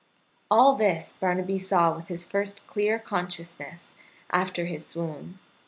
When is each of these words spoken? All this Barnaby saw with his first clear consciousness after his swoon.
All 0.49 0.73
this 0.73 1.13
Barnaby 1.13 1.59
saw 1.59 1.95
with 1.95 2.07
his 2.07 2.25
first 2.25 2.65
clear 2.65 2.97
consciousness 2.97 3.93
after 4.31 4.65
his 4.65 4.83
swoon. 4.83 5.37